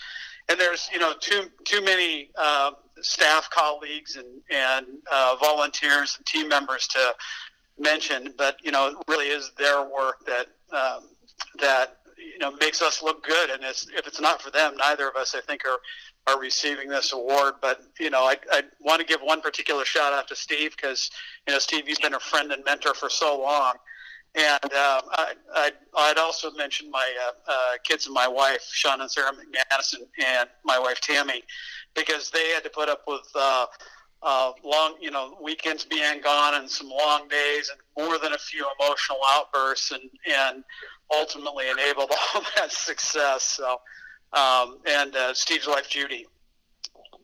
and 0.48 0.58
there's 0.58 0.88
you 0.92 0.98
know 0.98 1.12
too 1.20 1.44
too 1.64 1.82
many 1.82 2.30
uh, 2.36 2.72
staff 3.00 3.48
colleagues 3.50 4.16
and 4.16 4.26
and 4.50 4.86
uh, 5.12 5.36
volunteers 5.40 6.16
and 6.16 6.26
team 6.26 6.48
members 6.48 6.86
to 6.88 7.14
mention, 7.78 8.34
but 8.36 8.56
you 8.62 8.70
know 8.70 8.88
it 8.88 8.96
really 9.08 9.28
is 9.28 9.50
their 9.58 9.82
work 9.82 10.24
that 10.26 10.46
um, 10.72 11.08
that 11.60 11.98
you 12.16 12.38
know 12.38 12.52
makes 12.60 12.82
us 12.82 13.02
look 13.02 13.24
good. 13.24 13.50
And 13.50 13.62
it's, 13.62 13.88
if 13.96 14.06
it's 14.06 14.20
not 14.20 14.40
for 14.40 14.50
them, 14.50 14.76
neither 14.76 15.08
of 15.08 15.16
us 15.16 15.34
I 15.34 15.40
think 15.40 15.62
are 15.64 15.78
are 16.32 16.40
receiving 16.40 16.88
this 16.88 17.12
award. 17.12 17.54
But 17.60 17.82
you 17.98 18.10
know 18.10 18.22
I 18.22 18.36
I 18.52 18.62
want 18.80 19.00
to 19.00 19.06
give 19.06 19.20
one 19.20 19.40
particular 19.40 19.84
shout 19.84 20.12
out 20.12 20.28
to 20.28 20.36
Steve 20.36 20.74
because 20.76 21.10
you 21.46 21.52
know 21.52 21.58
Steve, 21.58 21.88
you've 21.88 22.00
been 22.00 22.14
a 22.14 22.20
friend 22.20 22.52
and 22.52 22.64
mentor 22.64 22.94
for 22.94 23.10
so 23.10 23.40
long. 23.40 23.74
And 24.34 24.64
um, 24.64 25.02
I, 25.12 25.34
I'd, 25.56 25.72
I'd, 25.94 26.16
also 26.16 26.50
mention 26.52 26.90
my 26.90 27.06
uh, 27.26 27.52
uh, 27.52 27.54
kids 27.84 28.06
and 28.06 28.14
my 28.14 28.26
wife, 28.26 28.66
Sean 28.72 29.02
and 29.02 29.10
Sarah 29.10 29.30
McManus, 29.32 29.92
and, 29.92 30.06
and, 30.26 30.48
my 30.64 30.78
wife 30.78 31.00
Tammy, 31.02 31.42
because 31.94 32.30
they 32.30 32.48
had 32.48 32.64
to 32.64 32.70
put 32.70 32.88
up 32.88 33.02
with 33.06 33.28
uh, 33.34 33.66
uh, 34.22 34.52
long, 34.64 34.94
you 35.00 35.10
know, 35.10 35.36
weekends 35.42 35.84
being 35.84 36.22
gone 36.22 36.54
and 36.54 36.70
some 36.70 36.88
long 36.88 37.28
days 37.28 37.70
and 37.70 38.06
more 38.06 38.18
than 38.18 38.32
a 38.32 38.38
few 38.38 38.66
emotional 38.80 39.18
outbursts, 39.28 39.90
and 39.90 40.02
and 40.26 40.64
ultimately 41.14 41.68
enabled 41.68 42.10
all 42.34 42.42
that 42.56 42.72
success. 42.72 43.42
So, 43.42 43.80
um, 44.32 44.78
and 44.86 45.14
uh, 45.14 45.34
Steve's 45.34 45.66
wife 45.66 45.90
Judy. 45.90 46.26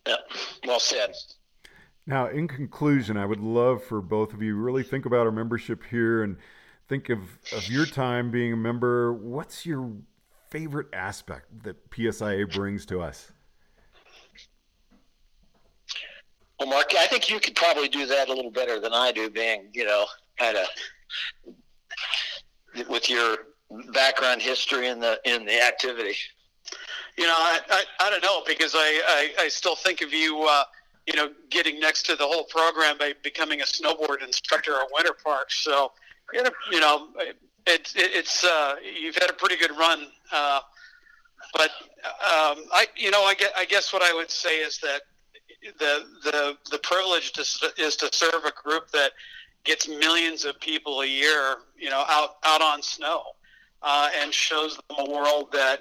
Yeah, 0.06 0.16
well 0.66 0.80
said. 0.80 1.14
Now, 2.06 2.28
in 2.28 2.48
conclusion, 2.48 3.16
I 3.16 3.26
would 3.26 3.40
love 3.40 3.82
for 3.82 4.00
both 4.00 4.32
of 4.32 4.42
you 4.42 4.56
really 4.56 4.82
think 4.82 5.06
about 5.06 5.26
our 5.26 5.32
membership 5.32 5.84
here 5.84 6.22
and 6.22 6.36
think 6.88 7.10
of, 7.10 7.20
of 7.54 7.68
your 7.68 7.86
time 7.86 8.30
being 8.30 8.52
a 8.54 8.56
member. 8.56 9.12
What's 9.12 9.66
your 9.66 9.92
favorite 10.50 10.88
aspect 10.92 11.62
that 11.64 11.90
PSIA 11.90 12.52
brings 12.52 12.86
to 12.86 13.00
us? 13.00 13.30
Well, 16.58 16.68
Mark, 16.68 16.92
I 16.98 17.06
think 17.06 17.30
you 17.30 17.38
could 17.38 17.54
probably 17.54 17.88
do 17.88 18.06
that 18.06 18.28
a 18.28 18.32
little 18.32 18.50
better 18.50 18.80
than 18.80 18.92
I 18.92 19.12
do, 19.12 19.30
being, 19.30 19.68
you 19.72 19.84
know, 19.84 20.06
kind 20.38 20.56
of 20.56 20.66
with 22.88 23.08
your 23.08 23.36
background 23.92 24.42
history 24.42 24.88
in 24.88 24.98
the 24.98 25.20
in 25.24 25.44
the 25.44 25.62
activity. 25.62 26.16
You 27.16 27.26
know, 27.26 27.34
I, 27.36 27.60
I, 27.70 27.84
I 28.00 28.10
don't 28.10 28.22
know 28.22 28.42
because 28.46 28.74
I, 28.74 29.30
I, 29.38 29.44
I 29.44 29.48
still 29.48 29.76
think 29.76 30.02
of 30.02 30.12
you, 30.12 30.46
uh, 30.48 30.64
you 31.06 31.14
know, 31.14 31.30
getting 31.50 31.80
next 31.80 32.06
to 32.06 32.16
the 32.16 32.24
whole 32.24 32.44
program 32.44 32.96
by 32.98 33.12
becoming 33.22 33.60
a 33.60 33.64
snowboard 33.64 34.22
instructor 34.24 34.74
at 34.74 34.88
Winter 34.92 35.16
Park. 35.24 35.50
So 35.50 35.92
you 36.32 36.80
know, 36.80 37.08
it's 37.66 37.94
it's 37.96 38.44
uh, 38.44 38.76
you've 38.82 39.16
had 39.16 39.30
a 39.30 39.34
pretty 39.34 39.56
good 39.56 39.76
run, 39.76 40.06
uh, 40.32 40.60
but 41.52 41.70
um, 42.04 42.64
I 42.72 42.86
you 42.96 43.10
know 43.10 43.22
I 43.22 43.34
get 43.34 43.52
I 43.56 43.64
guess 43.64 43.92
what 43.92 44.02
I 44.02 44.12
would 44.14 44.30
say 44.30 44.58
is 44.58 44.78
that 44.78 45.02
the 45.78 46.04
the 46.24 46.56
the 46.70 46.78
privilege 46.78 47.32
to, 47.32 47.42
is 47.78 47.96
to 47.96 48.08
serve 48.12 48.44
a 48.44 48.52
group 48.62 48.90
that 48.92 49.12
gets 49.64 49.88
millions 49.88 50.44
of 50.44 50.58
people 50.60 51.00
a 51.00 51.06
year, 51.06 51.56
you 51.78 51.90
know, 51.90 52.04
out 52.08 52.36
out 52.44 52.62
on 52.62 52.82
snow, 52.82 53.22
uh, 53.82 54.10
and 54.20 54.32
shows 54.32 54.76
them 54.76 55.06
a 55.06 55.10
world 55.10 55.48
that 55.52 55.80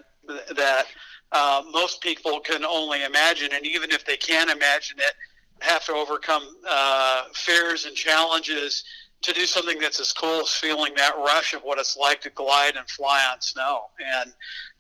that 0.56 0.86
uh, 1.32 1.64
most 1.72 2.02
people 2.02 2.40
can 2.40 2.66
only 2.66 3.04
imagine, 3.04 3.50
and 3.54 3.66
even 3.66 3.92
if 3.92 4.06
they 4.06 4.18
can 4.18 4.50
imagine 4.50 4.98
it, 5.00 5.14
have 5.60 5.86
to 5.86 5.94
overcome 5.94 6.44
uh, 6.70 7.26
fears 7.34 7.86
and 7.86 7.96
challenges 7.96 8.84
to 9.24 9.34
do 9.34 9.46
something 9.46 9.80
that's 9.80 10.00
as 10.00 10.14
cool 10.14 10.42
as 10.42 10.52
feeling 10.52 10.94
that 10.96 11.16
rush 11.18 11.54
of 11.54 11.62
what 11.62 11.80
it's 11.80 11.98
like 11.98 12.22
to 12.22 12.30
glide 12.30 12.76
and 12.76 12.88
fly 12.90 13.28
on 13.32 13.42
snow. 13.42 13.86
And, 14.00 14.32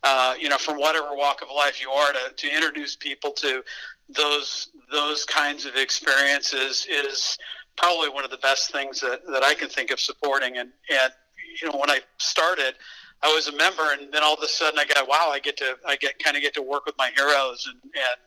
uh, 0.03 0.35
you 0.39 0.47
know, 0.47 0.57
from 0.57 0.77
whatever 0.77 1.15
walk 1.15 1.41
of 1.41 1.47
life 1.53 1.81
you 1.81 1.89
are, 1.89 2.13
to, 2.13 2.33
to 2.35 2.55
introduce 2.55 2.95
people 2.95 3.31
to 3.31 3.63
those 4.09 4.69
those 4.91 5.25
kinds 5.25 5.65
of 5.65 5.75
experiences 5.75 6.87
is 6.89 7.37
probably 7.75 8.09
one 8.09 8.23
of 8.23 8.31
the 8.31 8.37
best 8.37 8.71
things 8.71 9.01
that, 9.01 9.21
that 9.27 9.43
I 9.43 9.53
can 9.53 9.69
think 9.69 9.91
of 9.91 9.99
supporting. 9.99 10.57
And, 10.57 10.69
and, 10.89 11.13
you 11.61 11.69
know, 11.69 11.77
when 11.77 11.89
I 11.89 11.99
started, 12.17 12.75
I 13.23 13.33
was 13.33 13.47
a 13.47 13.55
member 13.55 13.91
and 13.91 14.11
then 14.13 14.23
all 14.23 14.35
of 14.35 14.43
a 14.43 14.47
sudden 14.47 14.79
I 14.79 14.85
got, 14.85 15.07
wow, 15.07 15.29
I 15.31 15.39
get 15.39 15.57
to, 15.57 15.75
I 15.85 15.95
get 15.95 16.19
kind 16.19 16.37
of 16.37 16.43
get 16.43 16.53
to 16.55 16.61
work 16.61 16.85
with 16.85 16.95
my 16.97 17.11
heroes 17.15 17.67
and, 17.69 17.81
and 17.83 18.17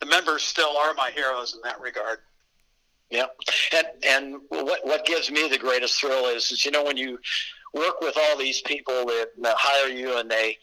the 0.00 0.06
members 0.06 0.42
still 0.42 0.76
are 0.76 0.94
my 0.94 1.10
heroes 1.10 1.54
in 1.54 1.60
that 1.64 1.80
regard. 1.80 2.18
Yeah. 3.10 3.26
And, 3.72 3.86
and 4.04 4.36
what, 4.48 4.84
what 4.84 5.04
gives 5.04 5.30
me 5.30 5.48
the 5.48 5.58
greatest 5.58 6.00
thrill 6.00 6.26
is, 6.26 6.50
is, 6.50 6.64
you 6.64 6.70
know, 6.70 6.84
when 6.84 6.96
you 6.96 7.18
work 7.72 8.00
with 8.00 8.16
all 8.16 8.36
these 8.36 8.60
people 8.62 9.06
that, 9.06 9.28
hire 9.42 9.88
you 9.88 10.18
and 10.18 10.30
they 10.30 10.58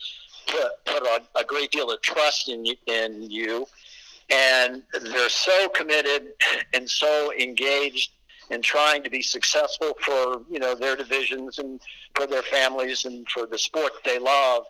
put, 0.48 0.86
put 0.86 1.04
a, 1.04 1.22
a 1.40 1.44
great 1.44 1.72
deal 1.72 1.92
of 1.92 2.02
trust 2.02 2.50
in 2.50 2.66
you, 2.66 2.76
in 2.88 3.30
you 3.30 3.68
and 4.32 4.82
they're 5.04 5.30
so 5.30 5.68
committed 5.70 6.30
and 6.74 6.90
so 6.90 7.34
engaged 7.38 8.12
in 8.50 8.62
trying 8.62 9.04
to 9.04 9.10
be 9.10 9.22
successful 9.22 9.94
for 10.02 10.42
you 10.50 10.60
know 10.60 10.74
their 10.74 10.96
divisions 10.96 11.60
and 11.60 11.80
for 12.16 12.26
their 12.26 12.42
families 12.42 13.06
and 13.06 13.28
for 13.30 13.46
the 13.46 13.58
sport 13.58 13.92
they 14.04 14.20
love, 14.20 14.64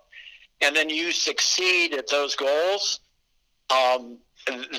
and 0.61 0.75
then 0.75 0.89
you 0.89 1.11
succeed 1.11 1.93
at 1.93 2.09
those 2.09 2.35
goals. 2.35 2.99
Um, 3.69 4.17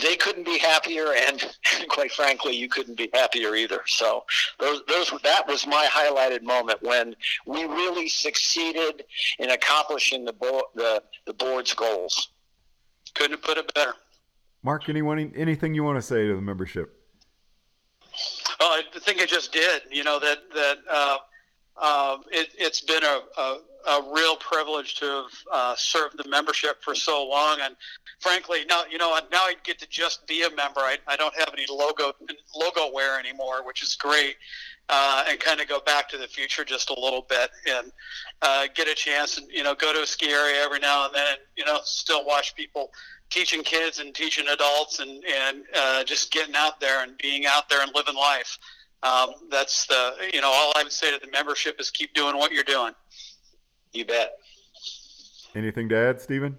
they 0.03 0.17
couldn't 0.17 0.45
be 0.45 0.59
happier, 0.59 1.15
and 1.15 1.45
quite 1.89 2.13
frankly, 2.13 2.55
you 2.57 2.69
couldn't 2.69 2.97
be 2.97 3.11
happier 3.13 3.55
either. 3.55 3.81
So, 3.87 4.25
those, 4.59 4.83
those 4.89 5.13
that 5.23 5.47
was 5.47 5.67
my 5.67 5.87
highlighted 5.91 6.43
moment 6.43 6.83
when 6.83 7.15
we 7.47 7.65
really 7.65 8.09
succeeded 8.09 9.05
in 9.39 9.51
accomplishing 9.51 10.25
the 10.25 10.33
bo- 10.33 10.69
the, 10.75 11.03
the 11.27 11.35
board's 11.35 11.75
goals. 11.75 12.29
Couldn't 13.15 13.33
have 13.33 13.43
put 13.43 13.59
it 13.59 13.73
better. 13.75 13.95
Mark, 14.63 14.89
anyone 14.89 15.33
anything 15.37 15.75
you 15.75 15.85
want 15.85 15.99
to 15.99 16.03
say 16.03 16.27
to 16.27 16.35
the 16.35 16.43
membership? 16.43 16.99
Well, 18.61 18.71
I 18.71 18.83
think 19.01 19.21
I 19.21 19.27
just 19.27 19.53
did. 19.53 19.83
You 19.91 20.05
know 20.05 20.19
that 20.21 20.39
that 20.55 20.79
uh, 20.91 21.17
uh, 21.77 22.19
it, 22.31 22.49
has 22.61 22.81
been 22.81 23.03
a, 23.03 23.21
a, 23.37 23.59
a, 23.89 24.03
real 24.13 24.37
privilege 24.37 24.95
to 24.97 25.05
have 25.05 25.33
uh, 25.53 25.75
served 25.77 26.17
the 26.23 26.29
membership 26.29 26.83
for 26.83 26.95
so 26.95 27.27
long, 27.27 27.59
and 27.63 27.77
frankly, 28.21 28.65
now 28.69 28.83
you 28.91 28.99
know 28.99 29.19
now 29.31 29.39
I 29.39 29.55
get 29.63 29.79
to 29.81 29.89
just 29.89 30.27
be 30.27 30.43
a 30.43 30.51
member. 30.51 30.81
I, 30.81 30.99
I 31.07 31.17
don't 31.17 31.35
have 31.39 31.51
any 31.53 31.67
logo 31.71 32.13
logo 32.55 32.93
wear 32.93 33.19
anymore, 33.19 33.65
which 33.65 33.83
is 33.83 33.95
great. 33.95 34.37
Uh, 34.89 35.25
and 35.29 35.39
kind 35.39 35.61
of 35.61 35.69
go 35.69 35.79
back 35.87 36.09
to 36.09 36.19
the 36.19 36.27
future 36.27 36.65
just 36.65 36.91
a 36.91 37.01
little 37.01 37.25
bit 37.29 37.51
and 37.71 37.93
uh, 38.43 38.67
get 38.75 38.89
a 38.89 38.95
chance 38.95 39.39
and 39.39 39.49
you 39.51 39.63
know 39.63 39.75
go 39.77 39.93
to 39.93 40.03
a 40.03 40.07
ski 40.07 40.29
area 40.29 40.61
every 40.61 40.81
now 40.81 41.07
and 41.07 41.15
then 41.15 41.25
and 41.29 41.39
you 41.57 41.65
know 41.65 41.79
still 41.85 42.27
watch 42.27 42.55
people 42.57 42.91
teaching 43.33 43.63
kids 43.63 43.99
and 43.99 44.15
teaching 44.15 44.47
adults 44.49 44.99
and 44.99 45.25
and 45.25 45.63
uh, 45.75 46.05
just 46.05 46.31
getting 46.33 46.55
out 46.55 46.79
there 46.81 47.03
and 47.03 47.17
being 47.19 47.47
out 47.47 47.69
there 47.69 47.83
and 47.83 47.93
living 47.95 48.15
life. 48.15 48.59
Um, 49.03 49.31
that's 49.51 49.87
the 49.87 50.13
you 50.33 50.41
know 50.41 50.49
all 50.49 50.73
I 50.77 50.83
would 50.83 50.93
say 50.93 51.11
to 51.11 51.25
the 51.25 51.31
membership 51.31 51.81
is 51.81 51.91
keep 51.91 52.13
doing 52.15 52.37
what 52.37 52.53
you're 52.53 52.65
doing. 52.65 52.93
You 53.93 54.05
bet. 54.05 54.39
Anything 55.55 55.89
to 55.91 55.97
add, 55.97 56.21
Stephen? 56.21 56.59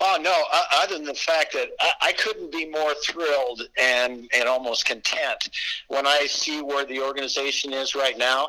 Oh 0.00 0.18
no! 0.20 0.44
other 0.72 0.96
than 0.96 1.04
the 1.04 1.14
fact 1.14 1.52
that 1.54 1.70
I, 2.02 2.12
couldn't 2.12 2.52
be 2.52 2.66
more 2.66 2.92
thrilled 3.06 3.62
and 3.78 4.28
and 4.34 4.46
almost 4.46 4.84
content 4.84 5.48
when 5.88 6.06
I 6.06 6.26
see 6.26 6.60
where 6.60 6.84
the 6.84 7.00
organization 7.00 7.72
is 7.72 7.94
right 7.94 8.18
now, 8.18 8.48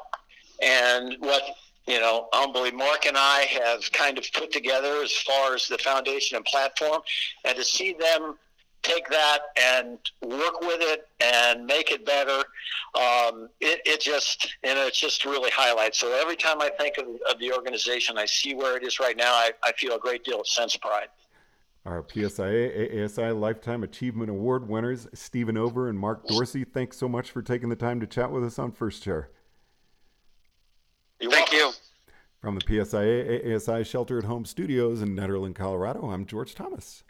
and 0.61 1.15
what 1.19 1.43
you 1.87 1.99
know, 1.99 2.29
humbly, 2.31 2.71
Mark 2.71 3.05
and 3.05 3.17
I 3.17 3.41
have 3.41 3.91
kind 3.91 4.17
of 4.17 4.25
put 4.33 4.51
together 4.51 5.01
as 5.03 5.11
far 5.11 5.55
as 5.55 5.67
the 5.67 5.77
foundation 5.79 6.37
and 6.37 6.45
platform, 6.45 7.01
and 7.43 7.55
to 7.57 7.63
see 7.63 7.93
them 7.93 8.37
take 8.83 9.07
that 9.09 9.39
and 9.59 9.97
work 10.21 10.61
with 10.61 10.79
it 10.81 11.07
and 11.23 11.65
make 11.65 11.91
it 11.91 12.05
better, 12.05 12.37
um, 12.95 13.49
it, 13.59 13.81
it 13.85 14.01
just, 14.01 14.55
you 14.63 14.73
know, 14.73 14.87
it 14.87 14.93
just 14.93 15.25
really 15.25 15.51
highlights. 15.51 15.99
So 15.99 16.13
every 16.19 16.35
time 16.35 16.61
I 16.61 16.69
think 16.69 16.97
of, 16.97 17.05
of 17.29 17.39
the 17.39 17.53
organization, 17.53 18.17
I 18.17 18.25
see 18.25 18.55
where 18.55 18.77
it 18.77 18.83
is 18.83 18.99
right 18.99 19.17
now, 19.17 19.33
I, 19.33 19.51
I 19.63 19.71
feel 19.73 19.95
a 19.95 19.99
great 19.99 20.23
deal 20.23 20.41
of 20.41 20.47
sense 20.47 20.75
of 20.75 20.81
pride. 20.81 21.07
Our 21.85 22.03
PSIA 22.03 23.03
ASI 23.03 23.31
Lifetime 23.31 23.83
Achievement 23.83 24.29
Award 24.29 24.67
winners, 24.67 25.07
Stephen 25.13 25.57
Over 25.57 25.89
and 25.89 25.97
Mark 25.97 26.27
Dorsey, 26.27 26.63
thanks 26.63 26.97
so 26.97 27.09
much 27.09 27.31
for 27.31 27.41
taking 27.41 27.69
the 27.69 27.75
time 27.75 27.99
to 27.99 28.07
chat 28.07 28.31
with 28.31 28.43
us 28.43 28.59
on 28.59 28.71
First 28.71 29.01
Chair. 29.01 29.31
You're 31.19 31.31
Thank 31.31 31.51
welcome. 31.51 31.69
you. 31.69 31.73
From 32.39 32.55
the 32.55 32.61
PSIA 32.61 33.55
ASI 33.55 33.83
Shelter 33.83 34.17
at 34.19 34.23
Home 34.25 34.45
Studios 34.45 35.01
in 35.01 35.15
Nederland, 35.15 35.55
Colorado, 35.55 36.09
I'm 36.09 36.25
George 36.25 36.55
Thomas. 36.55 37.03